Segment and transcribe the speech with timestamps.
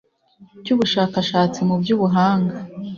[0.63, 2.55] cy’Ubushakashatsi mu by’Ubuhanga